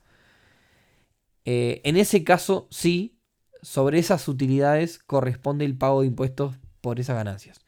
eh, 1.44 1.80
en 1.82 1.96
ese 1.96 2.22
caso 2.22 2.68
sí, 2.70 3.18
sobre 3.62 3.98
esas 3.98 4.28
utilidades 4.28 5.00
corresponde 5.00 5.64
el 5.64 5.76
pago 5.76 6.02
de 6.02 6.06
impuestos 6.06 6.54
por 6.80 7.00
esas 7.00 7.16
ganancias. 7.16 7.60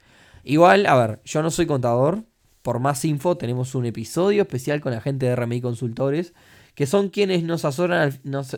Igual, 0.44 0.86
a 0.86 0.94
ver, 0.94 1.20
yo 1.24 1.42
no 1.42 1.50
soy 1.50 1.66
contador, 1.66 2.22
por 2.62 2.78
más 2.78 3.04
info 3.04 3.36
tenemos 3.36 3.74
un 3.74 3.86
episodio 3.86 4.42
especial 4.42 4.80
con 4.80 4.92
la 4.92 5.00
gente 5.00 5.26
de 5.26 5.34
RMI 5.34 5.60
Consultores, 5.60 6.34
que 6.76 6.86
son 6.86 7.08
quienes 7.08 7.42
nos 7.42 7.64
asesoran, 7.64 8.20
nos, 8.22 8.56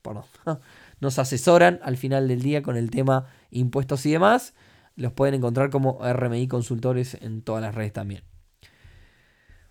perdón, 0.00 0.24
nos 1.02 1.18
asesoran 1.18 1.80
al 1.82 1.96
final 1.96 2.28
del 2.28 2.42
día 2.42 2.62
con 2.62 2.76
el 2.76 2.90
tema 2.90 3.26
impuestos 3.50 4.06
y 4.06 4.12
demás. 4.12 4.54
Los 4.94 5.12
pueden 5.12 5.34
encontrar 5.34 5.68
como 5.68 5.98
RMI 6.00 6.46
Consultores 6.46 7.18
en 7.20 7.42
todas 7.42 7.60
las 7.60 7.74
redes 7.74 7.92
también. 7.92 8.22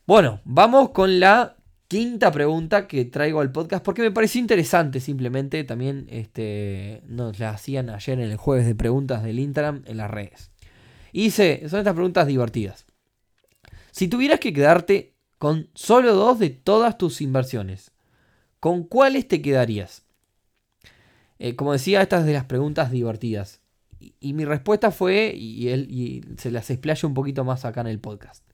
Bueno, 0.06 0.42
vamos 0.44 0.90
con 0.90 1.22
la 1.22 1.56
quinta 1.88 2.34
pregunta 2.34 2.86
que 2.86 3.06
traigo 3.06 3.40
al 3.40 3.54
podcast 3.54 3.82
porque 3.82 4.02
me 4.02 4.12
pareció 4.12 4.42
interesante 4.42 5.00
simplemente. 5.00 5.64
También 5.64 6.06
este, 6.10 7.02
nos 7.08 7.40
la 7.40 7.52
hacían 7.52 7.90
ayer 7.90 8.20
en 8.20 8.30
el 8.30 8.36
jueves 8.36 8.66
de 8.66 8.76
preguntas 8.76 9.24
del 9.24 9.40
Instagram 9.40 9.84
en 9.86 9.96
las 9.96 10.12
redes. 10.12 10.52
Y 11.14 11.24
dice, 11.24 11.64
son 11.70 11.80
estas 11.80 11.94
preguntas 11.94 12.28
divertidas. 12.28 12.86
Si 13.92 14.10
tuvieras 14.10 14.42
que 14.42 14.52
quedarte 14.52 15.16
con 15.38 15.70
solo 15.76 16.14
dos 16.14 16.40
de 16.40 16.50
todas 16.50 16.98
tus 16.98 17.22
inversiones, 17.22 17.92
¿con 18.60 18.84
cuáles 18.84 19.30
te 19.30 19.42
quedarías? 19.42 20.04
Eh, 21.44 21.56
como 21.56 21.74
decía, 21.74 22.04
estas 22.04 22.24
de 22.24 22.34
las 22.34 22.46
preguntas 22.46 22.92
divertidas. 22.92 23.62
Y, 24.20 24.34
mi 24.34 24.46
respuesta 24.46 24.92
fue, 24.92 25.34
y, 25.36 25.70
él, 25.70 25.88
y 25.90 26.22
se 26.38 26.52
las 26.52 26.70
explayo 26.70 27.08
un 27.08 27.16
poquito 27.16 27.44
más 27.44 27.66
acá 27.66 27.82
en 27.82 27.88
el 27.88 28.00
podcast. 28.00 28.46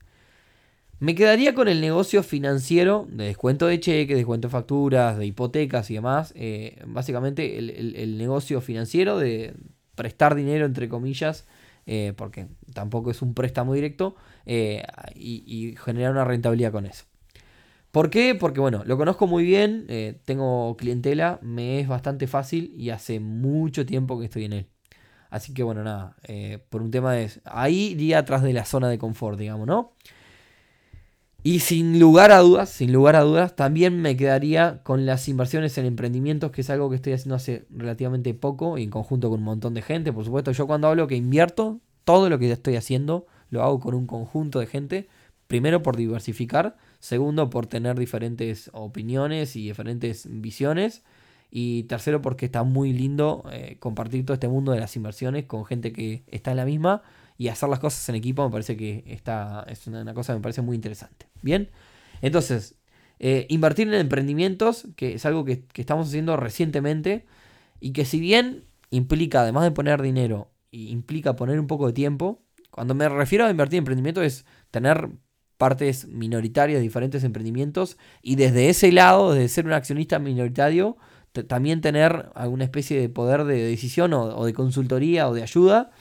Me 0.99 1.13
quedaría 1.13 1.53
con 1.53 1.67
el 1.67 1.81
negocio 1.81 2.23
financiero 2.23 3.05
de 3.09 3.25
descuento 3.25 3.67
de 3.67 3.81
cheques, 3.81 4.15
descuento 4.15 4.47
de 4.47 4.53
facturas, 4.53 5.17
de 5.17 5.25
hipotecas 5.25 5.91
y 5.91 5.95
demás. 5.95 6.31
Eh, 6.37 6.81
básicamente 6.87 7.57
el, 7.57 8.17
negocio 8.17 8.61
financiero 8.61 9.19
de 9.19 9.53
prestar 9.95 10.33
dinero, 10.33 10.65
entre 10.65 10.87
comillas, 10.87 11.45
eh, 11.87 12.13
porque 12.15 12.47
tampoco 12.73 13.11
es 13.11 13.21
un 13.21 13.33
préstamo 13.33 13.73
directo, 13.73 14.15
y, 14.45 15.75
generar 15.83 16.13
una 16.13 16.23
rentabilidad 16.23 16.71
con 16.71 16.85
eso. 16.85 17.03
¿Por 17.97 18.11
qué? 18.11 18.35
Porque 18.35 18.59
bueno, 18.59 18.83
lo 18.85 18.95
conozco 18.95 19.25
muy 19.25 19.43
bien, 19.43 19.87
eh, 19.89 20.21
tengo 20.23 20.77
clientela, 20.77 21.39
me 21.41 21.79
es 21.79 21.87
bastante 21.87 22.27
fácil 22.27 22.71
y 22.77 22.91
hace 22.91 23.19
mucho 23.19 23.87
tiempo 23.87 24.19
que 24.19 24.25
estoy 24.25 24.45
en 24.45 24.53
él. 24.53 24.67
Así 25.31 25.51
que 25.51 25.63
bueno, 25.63 25.83
nada, 25.83 26.15
eh, 26.27 26.59
por 26.69 26.83
un 26.83 26.91
tema 26.91 27.13
de... 27.13 27.31
Ahí 27.43 27.93
iría 27.93 28.19
atrás 28.19 28.43
de 28.43 28.53
la 28.53 28.65
zona 28.65 28.87
de 28.87 28.99
confort, 28.99 29.39
digamos, 29.39 29.65
¿no? 29.65 29.93
Y 31.41 31.61
sin 31.61 31.99
lugar 31.99 32.31
a 32.31 32.37
dudas, 32.37 32.69
sin 32.69 32.93
lugar 32.93 33.15
a 33.15 33.21
dudas, 33.21 33.55
también 33.55 33.99
me 33.99 34.15
quedaría 34.15 34.83
con 34.83 35.07
las 35.07 35.27
inversiones 35.27 35.75
en 35.79 35.87
emprendimientos, 35.87 36.51
que 36.51 36.61
es 36.61 36.69
algo 36.69 36.91
que 36.91 36.97
estoy 36.97 37.13
haciendo 37.13 37.33
hace 37.33 37.65
relativamente 37.71 38.31
poco 38.35 38.77
y 38.77 38.83
en 38.83 38.91
conjunto 38.91 39.31
con 39.31 39.39
un 39.39 39.45
montón 39.45 39.73
de 39.73 39.81
gente. 39.81 40.13
Por 40.13 40.23
supuesto, 40.23 40.51
yo 40.51 40.67
cuando 40.67 40.87
hablo 40.87 41.07
que 41.07 41.15
invierto, 41.15 41.79
todo 42.03 42.29
lo 42.29 42.37
que 42.37 42.51
estoy 42.51 42.75
haciendo 42.75 43.25
lo 43.49 43.63
hago 43.63 43.79
con 43.79 43.95
un 43.95 44.05
conjunto 44.05 44.59
de 44.59 44.67
gente. 44.67 45.07
Primero 45.47 45.81
por 45.81 45.97
diversificar 45.97 46.77
Segundo, 47.07 47.49
por 47.49 47.67
tener 47.67 47.97
diferentes 47.97 48.69
opiniones 48.73 49.55
y 49.55 49.63
diferentes 49.63 50.27
visiones. 50.29 51.03
Y 51.49 51.83
tercero, 51.83 52.21
porque 52.21 52.47
está 52.47 52.63
muy 52.63 52.91
lindo 52.91 53.45
eh, 53.49 53.77
compartir 53.79 54.25
todo 54.25 54.33
este 54.33 54.49
mundo 54.49 54.73
de 54.73 54.81
las 54.81 54.93
inversiones 54.97 55.45
con 55.45 55.63
gente 55.65 55.93
que 55.93 56.25
está 56.27 56.51
en 56.51 56.57
la 56.57 56.65
misma 56.65 57.03
y 57.37 57.47
hacer 57.47 57.69
las 57.69 57.79
cosas 57.79 58.09
en 58.09 58.15
equipo 58.15 58.43
me 58.43 58.51
parece 58.51 58.75
que 58.75 59.05
está, 59.07 59.65
es 59.69 59.87
una, 59.87 60.13
cosa 60.13 60.33
que 60.33 60.39
me 60.39 60.43
parece 60.43 60.61
muy 60.61 60.75
interesante. 60.75 61.27
Bien, 61.41 61.69
entonces, 62.21 62.75
eh, 63.19 63.45
invertir 63.47 63.87
en 63.87 63.93
emprendimientos, 63.93 64.87
que 64.97 65.13
es 65.13 65.25
algo 65.25 65.45
que, 65.45 65.63
que, 65.63 65.79
estamos 65.79 66.09
haciendo 66.09 66.35
recientemente 66.35 67.25
y 67.79 67.93
que 67.93 68.03
si 68.03 68.19
bien 68.19 68.65
implica, 68.89 69.43
además 69.43 69.63
de 69.63 69.71
poner 69.71 70.01
dinero, 70.01 70.51
implica 70.71 71.37
poner 71.37 71.57
un 71.57 71.67
poco 71.67 71.87
de 71.87 71.93
tiempo, 71.93 72.41
cuando 72.69 72.95
me 72.95 73.07
refiero 73.07 73.45
a 73.45 73.49
invertir 73.49 73.77
en 73.77 73.83
emprendimiento 73.83 74.21
es 74.21 74.45
tener 74.71 75.09
partes 75.57 76.07
minoritarias 76.07 76.77
de 76.77 76.83
diferentes 76.83 77.23
emprendimientos 77.23 77.97
y 78.21 78.35
desde 78.35 78.69
ese 78.69 78.91
lado, 78.91 79.33
desde 79.33 79.49
ser 79.49 79.65
un 79.65 79.73
accionista 79.73 80.19
minoritario, 80.19 80.97
también 81.43 81.81
tener 81.81 82.29
alguna 82.35 82.63
especie 82.63 82.99
de 82.99 83.09
poder 83.09 83.43
de 83.43 83.63
decisión 83.63 84.13
o, 84.13 84.45
de 84.45 84.53
consultoría 84.53 85.27
o 85.27 85.33
de 85.33 85.43
ayuda. 85.43 85.91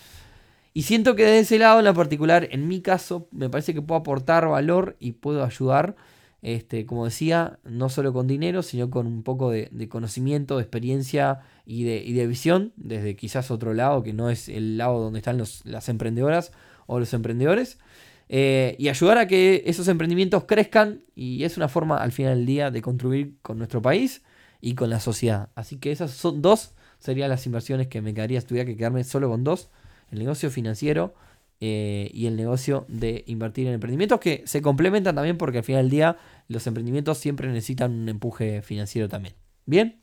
Y 0.73 0.83
siento 0.83 1.17
que 1.17 1.25
desde 1.25 1.41
ese 1.41 1.59
lado 1.59 1.79
en 1.79 1.87
la 1.87 1.95
particular, 1.95 2.49
en 2.51 2.69
mi 2.69 2.81
caso, 2.81 3.29
me 3.31 3.49
parece 3.49 3.75
que 3.75 3.83
puedo 3.83 4.01
aportar 4.01 4.47
valor 4.47 4.97
y 5.01 5.13
puedo 5.13 5.43
ayudar, 5.43 5.97
este, 6.43 6.85
como 6.85 7.07
decía, 7.07 7.59
no 7.65 7.89
solo 7.89 8.13
con 8.13 8.27
dinero, 8.27 8.63
sino 8.63 8.91
con 8.91 9.07
un 9.07 9.23
poco 9.23 9.51
de, 9.51 9.89
conocimiento, 9.89 10.57
de 10.57 10.63
experiencia 10.63 11.41
y 11.65 11.85
de, 11.85 12.03
y 12.05 12.13
de, 12.13 12.27
visión, 12.27 12.73
desde 12.77 13.17
quizás 13.17 13.51
otro 13.51 13.73
lado, 13.73 14.03
que 14.03 14.13
no 14.13 14.29
es 14.29 14.49
el 14.49 14.77
lado 14.77 15.01
donde 15.01 15.19
están 15.19 15.39
los, 15.39 15.65
las 15.65 15.89
emprendedoras 15.89 16.53
o 16.87 17.01
los 17.01 17.13
emprendedores. 17.15 17.79
Eh, 18.29 18.75
y 18.79 18.89
ayudar 18.89 19.19
a 19.19 19.27
que 19.29 19.63
esos 19.67 19.87
emprendimientos 19.89 20.45
crezcan 20.45 21.05
y 21.15 21.45
es 21.45 21.57
una 21.57 21.69
forma 21.69 21.99
al 21.99 22.11
final 22.11 22.37
del 22.39 22.47
día 22.47 22.71
de 22.71 22.83
contribuir 22.83 23.37
con 23.43 23.59
nuestro 23.59 23.81
país 23.81 24.23
y 24.61 24.75
con 24.75 24.91
la 24.91 25.01
sociedad. 25.01 25.51
Así 25.55 25.79
que 25.79 25.93
esas 25.93 26.11
son 26.11 26.43
dos, 26.43 26.75
serían 26.99 27.31
las 27.31 27.47
inversiones 27.47 27.87
que 27.87 28.03
me 28.03 28.15
quedaría 28.15 28.41
si 28.41 28.47
tuviera 28.47 28.67
que 28.67 28.77
quedarme 28.77 29.05
solo 29.05 29.29
con 29.29 29.45
dos, 29.45 29.71
el 30.11 30.19
negocio 30.19 30.51
financiero 30.51 31.15
eh, 31.61 32.11
y 32.13 32.27
el 32.27 32.37
negocio 32.37 32.85
de 32.89 33.25
invertir 33.29 33.69
en 33.69 33.75
emprendimientos 33.75 34.21
que 34.21 34.43
se 34.45 34.61
complementan 34.61 35.15
también 35.15 35.39
porque 35.39 35.59
al 35.59 35.65
final 35.65 35.85
del 35.85 35.91
día 35.91 36.17
los 36.49 36.67
emprendimientos 36.67 37.19
siempre 37.19 37.49
necesitan 37.49 37.93
un 37.93 38.09
empuje 38.09 38.61
financiero 38.63 39.09
también. 39.09 39.35
Bien. 39.67 40.01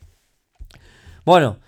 Bueno, 1.25 1.60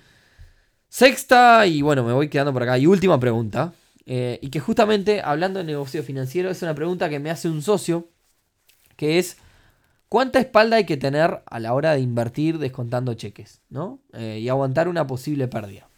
sexta 0.88 1.67
y 1.67 1.81
bueno, 1.81 2.03
me 2.03 2.13
voy 2.13 2.29
quedando 2.29 2.53
por 2.53 2.63
acá. 2.63 2.77
Y 2.77 2.88
última 2.88 3.19
pregunta. 3.19 3.74
Eh, 4.05 4.39
y 4.41 4.50
que 4.50 4.59
justamente 4.59 5.21
hablando 5.21 5.59
de 5.59 5.65
negocio 5.65 6.03
financiero 6.03 6.50
es 6.50 6.62
una 6.62 6.75
pregunta 6.75 7.09
que 7.09 7.19
me 7.19 7.31
hace 7.31 7.50
un 7.50 7.62
socio, 7.62 8.07
que 8.97 9.17
es 9.17 9.38
cuánta 10.09 10.39
espalda 10.39 10.77
hay 10.77 10.85
que 10.85 10.97
tener 10.97 11.41
a 11.45 11.59
la 11.59 11.74
hora 11.74 11.93
de 11.93 12.01
invertir 12.01 12.59
descontando 12.59 13.13
cheques, 13.15 13.62
¿no? 13.69 14.00
Eh, 14.13 14.39
y 14.41 14.50
aguantar 14.50 14.88
una 14.88 15.07
posible 15.07 15.47
pérdida. 15.47 15.89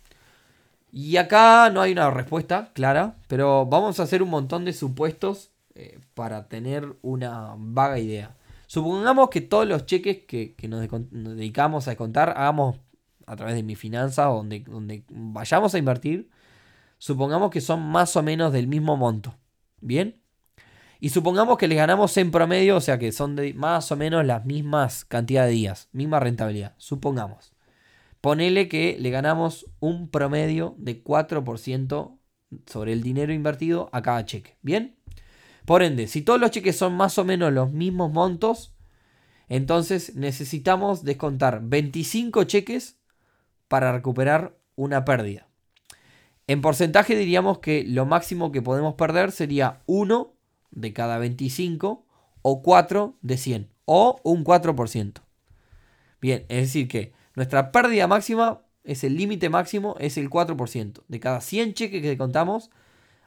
Y 0.91 1.17
acá 1.17 1.69
no 1.69 1.81
hay 1.81 1.91
una 1.91 2.09
respuesta 2.09 2.71
clara, 2.73 3.17
pero 3.27 3.65
vamos 3.65 3.99
a 3.99 4.03
hacer 4.03 4.23
un 4.23 4.29
montón 4.29 4.63
de 4.63 4.73
supuestos 4.73 5.51
eh, 5.75 5.99
para 6.13 6.47
tener 6.47 6.95
una 7.01 7.55
vaga 7.57 7.99
idea. 7.99 8.35
Supongamos 8.67 9.29
que 9.29 9.41
todos 9.41 9.67
los 9.67 9.85
cheques 9.85 10.23
que, 10.25 10.55
nos, 10.67 10.87
dedicamos 11.11 11.87
a 11.87 11.91
descontar 11.91 12.29
hagamos 12.29 12.79
a 13.25 13.35
través 13.35 13.55
de 13.55 13.63
mi 13.63 13.75
finanza 13.75 14.25
donde, 14.25 14.61
donde 14.61 15.03
vayamos 15.09 15.75
a 15.75 15.77
invertir 15.77 16.29
supongamos 16.97 17.51
que 17.51 17.61
son 17.61 17.81
más 17.81 18.15
o 18.15 18.23
menos 18.23 18.53
del 18.53 18.67
mismo 18.67 18.97
monto. 18.97 19.35
¿Bien? 19.81 20.21
Y 20.99 21.09
supongamos 21.09 21.57
que 21.57 21.67
les 21.67 21.77
ganamos 21.77 22.17
en 22.17 22.31
promedio, 22.31 22.77
o 22.77 22.81
sea 22.81 22.97
que 22.97 23.11
son 23.11 23.37
más 23.55 23.91
o 23.91 23.95
menos 23.95 24.25
las 24.25 24.45
mismas 24.45 25.05
cantidad 25.05 25.45
de 25.45 25.51
días, 25.51 25.89
misma 25.91 26.19
rentabilidad. 26.19 26.73
Supongamos. 26.77 27.53
Ponele 28.21 28.67
que 28.67 28.97
le 28.99 29.11
ganamos 29.11 29.67
un 29.79 30.09
promedio 30.09 30.75
de 30.79 31.03
4% 31.03 32.17
sobre 32.65 32.93
el 32.93 33.03
dinero 33.03 33.31
invertido 33.31 33.89
a 33.91 34.01
cada 34.01 34.25
cheque. 34.25 34.57
¿Bien? 34.61 34.97
Por 35.65 35.83
ende, 35.83 36.07
si 36.07 36.21
todos 36.21 36.39
los 36.39 36.51
cheques 36.51 36.77
son 36.77 36.95
más 36.95 37.17
o 37.17 37.25
menos 37.25 37.53
los 37.53 37.71
mismos 37.71 38.11
montos, 38.11 38.73
entonces 39.49 40.15
necesitamos 40.15 41.03
descontar 41.03 41.61
25 41.63 42.45
cheques 42.45 42.99
para 43.67 43.91
recuperar 43.91 44.57
una 44.75 45.05
pérdida. 45.05 45.46
En 46.47 46.61
porcentaje 46.61 47.15
diríamos 47.15 47.59
que 47.59 47.83
lo 47.83 48.05
máximo 48.05 48.53
que 48.53 48.61
podemos 48.61 48.95
perder 48.95 49.33
sería 49.33 49.81
1 49.85 50.33
de 50.71 50.93
cada 50.93 51.17
25 51.17 52.05
o 52.41 52.61
4 52.61 53.17
de 53.21 53.37
100 53.37 53.69
o 53.83 54.19
un 54.23 54.45
4%. 54.45 55.21
Bien, 56.21 56.45
es 56.47 56.67
decir 56.67 56.87
que 56.87 57.13
nuestra 57.35 57.71
pérdida 57.71 58.07
máxima 58.07 58.61
es 58.85 59.03
el 59.03 59.17
límite 59.17 59.49
máximo, 59.49 59.97
es 59.99 60.17
el 60.17 60.29
4%. 60.29 61.03
De 61.07 61.19
cada 61.19 61.41
100 61.41 61.73
cheques 61.73 62.01
que 62.01 62.17
contamos, 62.17 62.69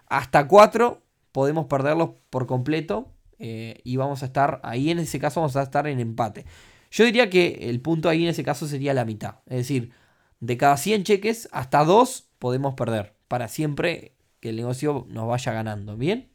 hasta 0.06 0.48
4 0.48 1.02
podemos 1.32 1.66
perderlos 1.66 2.10
por 2.30 2.46
completo 2.46 3.12
eh, 3.38 3.80
y 3.84 3.96
vamos 3.96 4.22
a 4.22 4.26
estar 4.26 4.60
ahí 4.62 4.90
en 4.90 4.98
ese 4.98 5.20
caso 5.20 5.40
vamos 5.40 5.56
a 5.56 5.62
estar 5.62 5.86
en 5.86 6.00
empate. 6.00 6.46
Yo 6.90 7.04
diría 7.04 7.28
que 7.28 7.68
el 7.68 7.80
punto 7.80 8.08
ahí 8.08 8.22
en 8.24 8.30
ese 8.30 8.42
caso 8.42 8.66
sería 8.66 8.94
la 8.94 9.04
mitad. 9.04 9.36
Es 9.46 9.58
decir, 9.58 9.92
de 10.40 10.56
cada 10.56 10.78
100 10.78 11.04
cheques, 11.04 11.48
hasta 11.52 11.84
2 11.84 12.29
podemos 12.40 12.75
perder 12.75 13.14
para 13.28 13.47
siempre 13.47 14.16
que 14.40 14.49
el 14.49 14.56
negocio 14.56 15.06
nos 15.09 15.28
vaya 15.28 15.52
ganando. 15.52 15.97
¿Bien? 15.97 16.28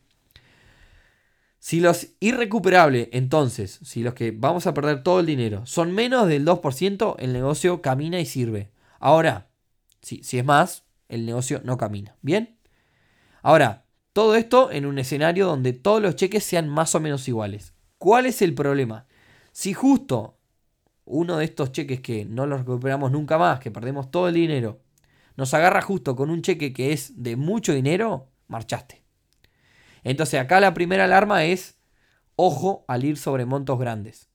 Si 1.59 1.81
los 1.81 2.09
irrecuperables, 2.21 3.09
entonces, 3.11 3.79
si 3.83 4.03
los 4.03 4.13
que 4.13 4.31
vamos 4.31 4.67
a 4.67 4.73
perder 4.73 5.03
todo 5.03 5.19
el 5.19 5.25
dinero 5.25 5.65
son 5.65 5.91
menos 5.91 6.27
del 6.29 6.45
2%, 6.45 7.15
el 7.19 7.33
negocio 7.33 7.81
camina 7.81 8.19
y 8.19 8.25
sirve. 8.25 8.71
Ahora, 8.99 9.49
si, 10.01 10.23
si 10.23 10.37
es 10.37 10.45
más, 10.45 10.85
el 11.09 11.25
negocio 11.25 11.59
no 11.65 11.77
camina. 11.77 12.15
¿Bien? 12.21 12.57
Ahora, 13.41 13.85
todo 14.13 14.35
esto 14.35 14.71
en 14.71 14.85
un 14.85 14.99
escenario 14.99 15.47
donde 15.47 15.73
todos 15.73 16.01
los 16.01 16.15
cheques 16.15 16.43
sean 16.43 16.69
más 16.69 16.93
o 16.95 16.99
menos 16.99 17.27
iguales. 17.27 17.73
¿Cuál 17.97 18.27
es 18.27 18.41
el 18.43 18.53
problema? 18.53 19.07
Si 19.51 19.73
justo 19.73 20.37
uno 21.05 21.37
de 21.37 21.45
estos 21.45 21.71
cheques 21.71 22.01
que 22.01 22.25
no 22.25 22.45
los 22.45 22.59
recuperamos 22.59 23.11
nunca 23.11 23.37
más, 23.37 23.59
que 23.59 23.71
perdemos 23.71 24.11
todo 24.11 24.27
el 24.27 24.35
dinero, 24.35 24.84
nos 25.37 25.53
agarra 25.53 25.81
justo 25.81 26.15
con 26.15 26.29
un 26.29 26.41
cheque 26.41 26.73
que 26.73 26.93
es 26.93 27.21
de 27.21 27.35
mucho 27.35 27.73
dinero, 27.73 28.29
marchaste. 28.47 29.03
Entonces 30.03 30.39
acá 30.39 30.59
la 30.59 30.73
primera 30.73 31.05
alarma 31.05 31.45
es, 31.45 31.77
ojo 32.35 32.85
al 32.87 33.03
ir 33.03 33.17
sobre 33.17 33.45
montos 33.45 33.79
grandes. 33.79 34.29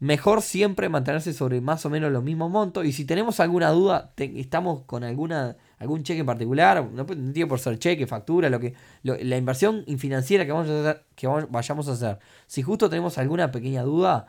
Mejor 0.00 0.42
siempre 0.42 0.88
mantenerse 0.88 1.32
sobre 1.32 1.60
más 1.60 1.86
o 1.86 1.90
menos 1.90 2.10
los 2.12 2.22
mismos 2.22 2.50
montos. 2.50 2.84
Y 2.84 2.92
si 2.92 3.04
tenemos 3.04 3.38
alguna 3.40 3.70
duda, 3.70 4.12
estamos 4.16 4.82
con 4.82 5.04
alguna, 5.04 5.56
algún 5.78 6.02
cheque 6.02 6.20
en 6.20 6.26
particular, 6.26 6.84
no 6.90 7.06
tiene 7.06 7.46
por 7.46 7.60
ser 7.60 7.78
cheque, 7.78 8.06
factura, 8.06 8.50
lo 8.50 8.58
que, 8.58 8.74
la 9.02 9.36
inversión 9.36 9.84
financiera 9.96 10.44
que, 10.44 10.52
vamos 10.52 10.68
a 10.68 10.80
hacer, 10.80 11.06
que 11.14 11.26
vayamos 11.26 11.88
a 11.88 11.92
hacer. 11.92 12.18
Si 12.46 12.62
justo 12.62 12.90
tenemos 12.90 13.16
alguna 13.18 13.52
pequeña 13.52 13.82
duda, 13.82 14.26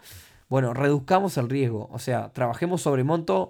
bueno, 0.47 0.73
reduzcamos 0.73 1.35
el 1.37 1.49
riesgo. 1.49 1.89
O 1.91 1.99
sea, 1.99 2.31
trabajemos 2.31 2.81
sobre 2.83 3.03
montos 3.03 3.49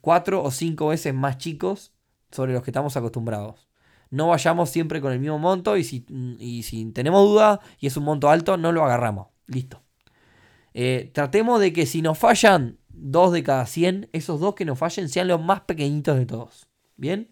cuatro 0.00 0.44
o 0.44 0.52
cinco 0.52 0.88
veces 0.88 1.12
más 1.12 1.36
chicos 1.36 1.95
sobre 2.30 2.52
los 2.52 2.62
que 2.62 2.70
estamos 2.70 2.96
acostumbrados. 2.96 3.68
No 4.10 4.28
vayamos 4.28 4.70
siempre 4.70 5.00
con 5.00 5.12
el 5.12 5.20
mismo 5.20 5.38
monto 5.38 5.76
y 5.76 5.84
si, 5.84 6.06
y 6.38 6.62
si 6.62 6.84
tenemos 6.92 7.26
duda 7.28 7.60
y 7.80 7.86
es 7.86 7.96
un 7.96 8.04
monto 8.04 8.30
alto, 8.30 8.56
no 8.56 8.72
lo 8.72 8.84
agarramos. 8.84 9.28
Listo. 9.46 9.82
Eh, 10.74 11.10
tratemos 11.12 11.60
de 11.60 11.72
que 11.72 11.86
si 11.86 12.02
nos 12.02 12.18
fallan 12.18 12.78
dos 12.88 13.32
de 13.32 13.42
cada 13.42 13.66
100, 13.66 14.10
esos 14.12 14.40
dos 14.40 14.54
que 14.54 14.64
nos 14.64 14.78
fallen 14.78 15.08
sean 15.08 15.28
los 15.28 15.42
más 15.42 15.62
pequeñitos 15.62 16.18
de 16.18 16.26
todos. 16.26 16.68
¿Bien? 16.96 17.30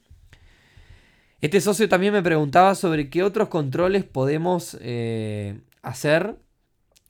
Este 1.40 1.60
socio 1.60 1.88
también 1.88 2.12
me 2.12 2.22
preguntaba 2.22 2.74
sobre 2.74 3.10
qué 3.10 3.22
otros 3.22 3.48
controles 3.48 4.04
podemos 4.04 4.76
eh, 4.80 5.60
hacer 5.82 6.38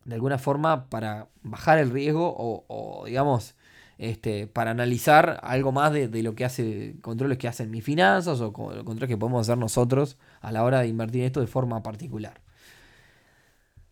de 0.04 0.14
alguna 0.16 0.38
forma 0.38 0.90
para 0.90 1.28
bajar 1.42 1.78
el 1.78 1.90
riesgo 1.90 2.34
o 2.36 3.04
digamos, 3.06 3.54
este, 3.98 4.46
para 4.46 4.70
analizar 4.70 5.40
algo 5.42 5.72
más 5.72 5.92
de, 5.92 6.22
lo 6.22 6.34
que 6.34 6.44
hace, 6.44 6.96
controles 7.00 7.38
que 7.38 7.48
hacen 7.48 7.70
mis 7.70 7.84
finanzas 7.84 8.40
o 8.40 8.52
controles 8.52 9.08
que 9.08 9.16
podemos 9.16 9.42
hacer 9.42 9.58
nosotros 9.58 10.18
a 10.40 10.52
la 10.52 10.64
hora 10.64 10.80
de 10.80 10.88
invertir 10.88 11.24
esto 11.24 11.40
de 11.40 11.46
forma 11.46 11.82
particular. 11.82 12.40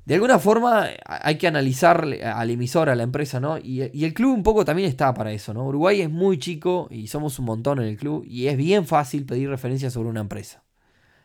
De 0.04 0.14
alguna 0.14 0.40
forma 0.40 0.88
hay 1.06 1.38
que 1.38 1.47
analizar 1.47 2.04
al 2.25 2.50
emisor, 2.50 2.90
a 2.90 2.97
la 2.97 3.04
empresa, 3.04 3.38
¿no? 3.38 3.59
Y, 3.59 3.88
y, 3.92 4.04
el 4.04 4.14
club 4.14 4.35
un 4.35 4.42
poco 4.42 4.64
también 4.64 4.88
está 4.88 5.14
para 5.14 5.30
eso, 5.30 5.54
¿no? 5.54 5.64
Uruguay 5.64 6.00
es 6.00 6.11
muy 6.11 6.38
chico 6.38 6.88
y 6.90 7.06
somos 7.06 7.38
un 7.38 7.44
montón 7.44 7.78
en 7.78 7.87
el 7.87 7.97
club 7.97 8.25
y 8.26 8.49
es 8.49 8.56
bien 8.56 8.85
fácil 8.85 9.25
pedir 9.25 9.49
referencias 9.49 9.92
sobre 9.92 10.09
una 10.09 10.21
empresa. 10.21 10.62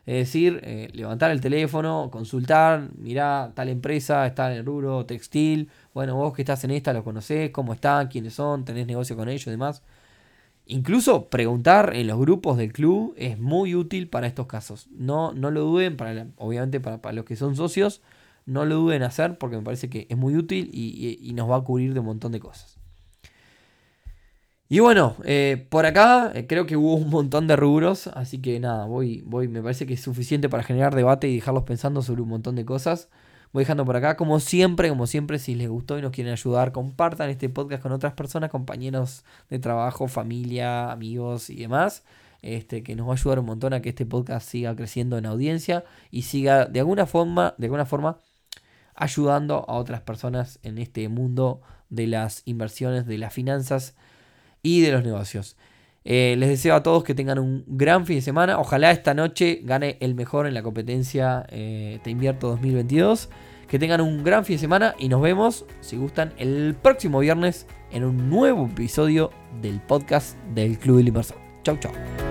Es 0.08 0.14
decir, 0.14 0.60
eh, 0.64 0.88
levantar 0.94 1.30
el 1.32 1.42
teléfono, 1.42 2.08
consultar, 2.10 2.88
mirá, 2.96 3.52
tal 3.54 3.68
empresa 3.68 4.26
está 4.26 4.50
en 4.50 4.56
el 4.56 4.64
rubro 4.64 5.04
textil, 5.04 5.68
bueno, 5.92 6.16
vos 6.16 6.32
que 6.32 6.40
estás 6.40 6.64
en 6.64 6.70
esta 6.70 6.94
lo 6.94 7.04
conocés, 7.04 7.50
cómo 7.50 7.74
están, 7.74 8.08
quiénes 8.08 8.32
son, 8.32 8.64
tenés 8.64 8.86
negocio 8.86 9.16
con 9.16 9.28
ellos 9.28 9.46
y 9.46 9.50
demás. 9.50 9.82
Incluso 10.64 11.28
preguntar 11.28 11.94
en 11.94 12.06
los 12.06 12.18
grupos 12.18 12.56
del 12.56 12.72
club 12.72 13.12
es 13.18 13.38
muy 13.38 13.74
útil 13.74 14.08
para 14.08 14.26
estos 14.26 14.46
casos. 14.46 14.88
No, 14.92 15.34
no 15.34 15.50
lo 15.50 15.60
duden, 15.60 15.98
para 15.98 16.28
obviamente 16.36 16.80
para, 16.80 17.12
los 17.12 17.26
que 17.26 17.36
son 17.36 17.54
socios, 17.54 18.00
no 18.46 18.64
lo 18.64 18.76
duden 18.76 19.02
hacer 19.02 19.36
porque 19.36 19.58
me 19.58 19.62
parece 19.62 19.90
que 19.90 20.06
es 20.08 20.16
muy 20.16 20.36
útil 20.36 20.70
y 20.72 21.32
nos 21.34 21.50
va 21.50 21.56
a 21.56 21.60
cubrir 21.64 21.92
de 21.92 22.00
un 22.00 22.06
montón 22.06 22.32
de 22.32 22.40
cosas. 22.40 22.77
Y 24.70 24.80
bueno, 24.80 25.16
eh, 25.24 25.66
por 25.70 25.86
acá 25.86 26.30
eh, 26.34 26.46
creo 26.46 26.66
que 26.66 26.76
hubo 26.76 26.94
un 26.94 27.08
montón 27.08 27.46
de 27.46 27.56
rubros, 27.56 28.06
así 28.08 28.38
que 28.42 28.60
nada, 28.60 28.84
voy, 28.84 29.22
voy, 29.24 29.48
me 29.48 29.62
parece 29.62 29.86
que 29.86 29.94
es 29.94 30.02
suficiente 30.02 30.50
para 30.50 30.62
generar 30.62 30.94
debate 30.94 31.26
y 31.28 31.36
dejarlos 31.36 31.64
pensando 31.64 32.02
sobre 32.02 32.20
un 32.20 32.28
montón 32.28 32.54
de 32.54 32.66
cosas. 32.66 33.08
Voy 33.52 33.62
dejando 33.62 33.86
por 33.86 33.96
acá, 33.96 34.16
como 34.18 34.40
siempre, 34.40 34.90
como 34.90 35.06
siempre, 35.06 35.38
si 35.38 35.54
les 35.54 35.70
gustó 35.70 35.98
y 35.98 36.02
nos 36.02 36.12
quieren 36.12 36.32
ayudar, 36.34 36.72
compartan 36.72 37.30
este 37.30 37.48
podcast 37.48 37.82
con 37.82 37.92
otras 37.92 38.12
personas, 38.12 38.50
compañeros 38.50 39.24
de 39.48 39.58
trabajo, 39.58 40.06
familia, 40.06 40.92
amigos 40.92 41.48
y 41.48 41.56
demás. 41.56 42.04
Este, 42.42 42.82
que 42.84 42.94
nos 42.94 43.08
va 43.08 43.12
a 43.12 43.14
ayudar 43.14 43.40
un 43.40 43.46
montón 43.46 43.72
a 43.72 43.80
que 43.80 43.88
este 43.88 44.06
podcast 44.06 44.48
siga 44.48 44.76
creciendo 44.76 45.18
en 45.18 45.26
audiencia 45.26 45.84
y 46.10 46.22
siga 46.22 46.66
de 46.66 46.80
alguna 46.80 47.06
forma, 47.06 47.54
de 47.58 47.66
alguna 47.66 47.86
forma 47.86 48.18
ayudando 48.94 49.64
a 49.68 49.74
otras 49.74 50.02
personas 50.02 50.60
en 50.62 50.78
este 50.78 51.08
mundo 51.08 51.62
de 51.88 52.06
las 52.06 52.42
inversiones, 52.44 53.06
de 53.06 53.18
las 53.18 53.32
finanzas 53.32 53.96
y 54.62 54.80
de 54.80 54.92
los 54.92 55.04
negocios. 55.04 55.56
Eh, 56.04 56.36
les 56.38 56.48
deseo 56.48 56.74
a 56.74 56.82
todos 56.82 57.04
que 57.04 57.14
tengan 57.14 57.38
un 57.38 57.64
gran 57.66 58.06
fin 58.06 58.16
de 58.16 58.22
semana. 58.22 58.58
Ojalá 58.58 58.90
esta 58.90 59.12
noche 59.14 59.60
gane 59.62 59.98
el 60.00 60.14
mejor 60.14 60.46
en 60.46 60.54
la 60.54 60.62
competencia 60.62 61.44
eh, 61.50 62.00
Te 62.02 62.10
Invierto 62.10 62.48
2022. 62.48 63.28
Que 63.68 63.78
tengan 63.78 64.00
un 64.00 64.24
gran 64.24 64.46
fin 64.46 64.56
de 64.56 64.60
semana 64.60 64.94
y 64.98 65.10
nos 65.10 65.20
vemos, 65.20 65.66
si 65.80 65.98
gustan, 65.98 66.32
el 66.38 66.74
próximo 66.80 67.18
viernes 67.18 67.66
en 67.92 68.04
un 68.04 68.30
nuevo 68.30 68.64
episodio 68.64 69.30
del 69.60 69.80
podcast 69.80 70.38
del 70.54 70.78
Club 70.78 70.96
del 70.96 71.08
Inversor. 71.08 71.36
Chau, 71.62 71.76
chau. 71.76 72.27